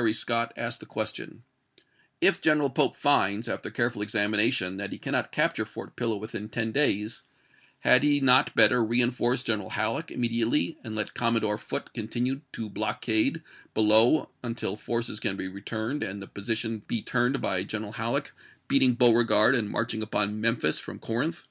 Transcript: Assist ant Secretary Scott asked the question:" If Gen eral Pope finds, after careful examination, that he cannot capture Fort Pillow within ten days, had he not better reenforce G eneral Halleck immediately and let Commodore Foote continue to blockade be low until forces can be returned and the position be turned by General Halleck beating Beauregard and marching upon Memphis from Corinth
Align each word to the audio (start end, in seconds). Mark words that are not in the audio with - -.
Assist 0.00 0.06
ant 0.06 0.16
Secretary 0.16 0.48
Scott 0.48 0.52
asked 0.56 0.80
the 0.80 0.86
question:" 0.86 1.42
If 2.22 2.40
Gen 2.40 2.58
eral 2.60 2.74
Pope 2.74 2.96
finds, 2.96 3.50
after 3.50 3.70
careful 3.70 4.00
examination, 4.00 4.78
that 4.78 4.92
he 4.92 4.98
cannot 4.98 5.30
capture 5.30 5.66
Fort 5.66 5.94
Pillow 5.94 6.16
within 6.16 6.48
ten 6.48 6.72
days, 6.72 7.20
had 7.80 8.02
he 8.02 8.18
not 8.18 8.54
better 8.54 8.82
reenforce 8.82 9.44
G 9.44 9.52
eneral 9.52 9.72
Halleck 9.72 10.10
immediately 10.10 10.78
and 10.82 10.94
let 10.96 11.12
Commodore 11.12 11.58
Foote 11.58 11.92
continue 11.92 12.40
to 12.54 12.70
blockade 12.70 13.42
be 13.74 13.80
low 13.82 14.30
until 14.42 14.74
forces 14.74 15.20
can 15.20 15.36
be 15.36 15.48
returned 15.48 16.02
and 16.02 16.22
the 16.22 16.26
position 16.28 16.78
be 16.86 17.02
turned 17.02 17.38
by 17.42 17.62
General 17.62 17.92
Halleck 17.92 18.32
beating 18.68 18.94
Beauregard 18.94 19.54
and 19.54 19.68
marching 19.68 20.02
upon 20.02 20.40
Memphis 20.40 20.78
from 20.78 20.98
Corinth 20.98 21.44